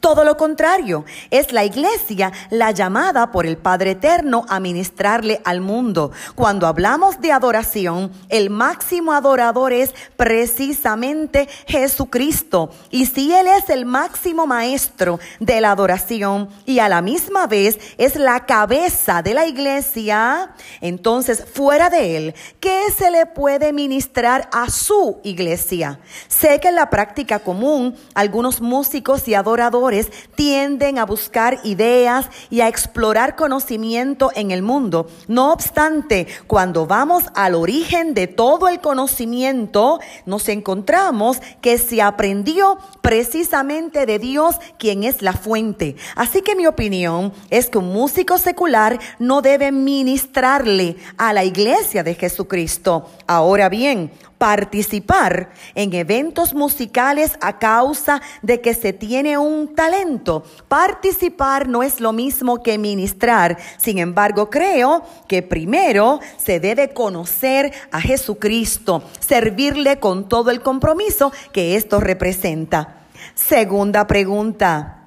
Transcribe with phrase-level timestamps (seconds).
[0.00, 5.60] Todo lo contrario, es la iglesia la llamada por el Padre Eterno a ministrarle al
[5.60, 6.12] mundo.
[6.36, 12.70] Cuando hablamos de adoración, el máximo adorador es precisamente Jesucristo.
[12.90, 17.78] Y si Él es el máximo maestro de la adoración y a la misma vez
[17.98, 24.48] es la cabeza de la iglesia, entonces fuera de Él, ¿qué se le puede ministrar
[24.52, 25.98] a su iglesia?
[26.28, 29.87] Sé que en la práctica común algunos músicos y adoradores
[30.34, 35.08] tienden a buscar ideas y a explorar conocimiento en el mundo.
[35.26, 42.78] No obstante, cuando vamos al origen de todo el conocimiento, nos encontramos que se aprendió
[43.00, 45.96] precisamente de Dios, quien es la fuente.
[46.14, 52.02] Así que mi opinión es que un músico secular no debe ministrarle a la iglesia
[52.02, 53.08] de Jesucristo.
[53.26, 60.44] Ahora bien, participar en eventos musicales a causa de que se tiene un talento.
[60.68, 63.58] Participar no es lo mismo que ministrar.
[63.76, 71.32] Sin embargo, creo que primero se debe conocer a Jesucristo, servirle con todo el compromiso
[71.52, 73.02] que esto representa.
[73.34, 74.97] Segunda pregunta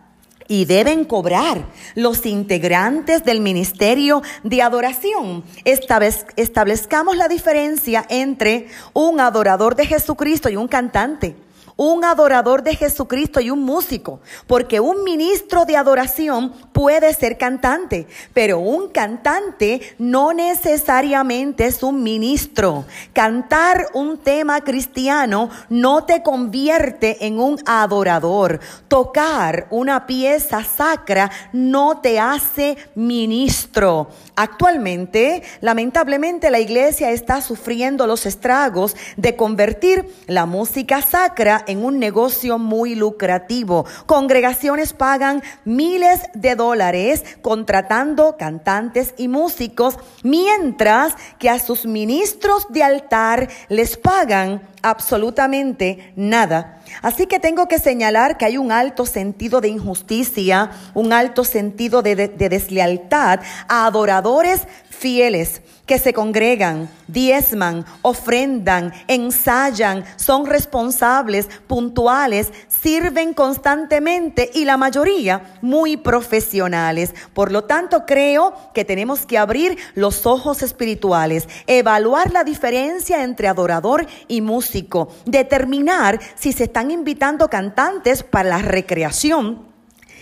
[0.51, 5.45] y deben cobrar los integrantes del ministerio de adoración.
[5.63, 11.37] Establezcamos la diferencia entre un adorador de Jesucristo y un cantante
[11.83, 18.05] un adorador de Jesucristo y un músico, porque un ministro de adoración puede ser cantante,
[18.35, 22.85] pero un cantante no necesariamente es un ministro.
[23.13, 28.59] Cantar un tema cristiano no te convierte en un adorador.
[28.87, 34.09] Tocar una pieza sacra no te hace ministro.
[34.35, 41.99] Actualmente, lamentablemente, la iglesia está sufriendo los estragos de convertir la música sacra en un
[41.99, 43.85] negocio muy lucrativo.
[44.05, 52.83] Congregaciones pagan miles de dólares contratando cantantes y músicos, mientras que a sus ministros de
[52.83, 56.80] altar les pagan absolutamente nada.
[57.01, 62.01] Así que tengo que señalar que hay un alto sentido de injusticia, un alto sentido
[62.01, 73.33] de, deslealtad a adoradores fieles que se congregan, diezman, ofrendan, ensayan, son responsables, puntuales, sirven
[73.33, 77.13] constantemente y la mayoría muy profesionales.
[77.33, 83.47] Por lo tanto, creo que tenemos que abrir los ojos espirituales, evaluar la diferencia entre
[83.47, 89.67] adorador y músico, determinar si se están invitando cantantes para la recreación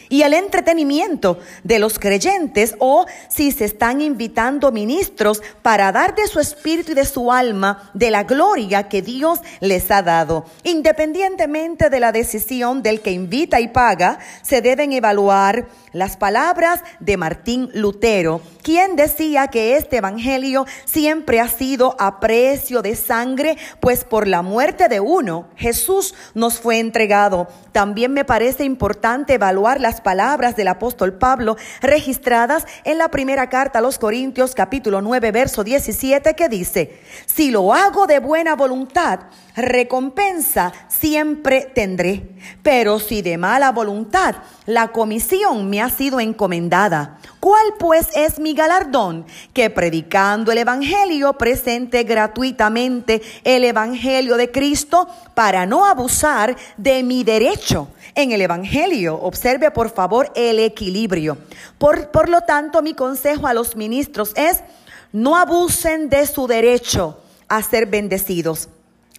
[0.10, 6.28] y el entretenimiento de los creyentes o si se están invitando ministros para dar de
[6.28, 10.44] su espíritu y de su alma de la gloria que Dios les ha dado.
[10.64, 17.16] Independientemente de la decisión del que invita y paga, se deben evaluar las palabras de
[17.16, 24.04] Martín Lutero, quien decía que este evangelio siempre ha sido a precio de sangre, pues
[24.04, 27.48] por la muerte de uno Jesús nos fue entregado.
[27.72, 33.80] También me parece importante evaluar las palabras del apóstol Pablo registradas en la primera carta
[33.80, 39.22] a los Corintios capítulo 9 verso 17 que dice, si lo hago de buena voluntad,
[39.56, 42.30] recompensa siempre tendré.
[42.62, 44.36] Pero si de mala voluntad,
[44.68, 47.18] la comisión me ha sido encomendada.
[47.40, 49.26] ¿Cuál pues es mi galardón?
[49.54, 57.24] Que predicando el Evangelio presente gratuitamente el Evangelio de Cristo para no abusar de mi
[57.24, 59.16] derecho en el Evangelio.
[59.16, 61.38] Observe por favor el equilibrio.
[61.78, 64.62] Por, por lo tanto, mi consejo a los ministros es
[65.14, 68.68] no abusen de su derecho a ser bendecidos.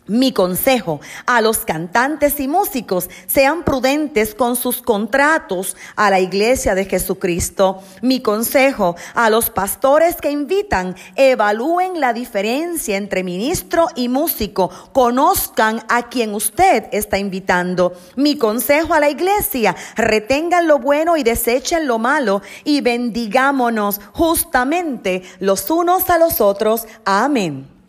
[0.07, 6.75] Mi consejo a los cantantes y músicos, sean prudentes con sus contratos a la iglesia
[6.75, 7.81] de Jesucristo.
[8.03, 15.85] Mi consejo a los pastores que invitan, evalúen la diferencia entre ministro y músico, conozcan
[15.89, 17.93] a quien usted está invitando.
[18.17, 25.23] Mi consejo a la iglesia, retengan lo bueno y desechen lo malo y bendigámonos justamente
[25.39, 26.89] los unos a los otros.
[27.05, 27.80] Amén.